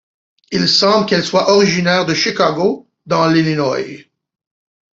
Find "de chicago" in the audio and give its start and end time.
2.07-2.89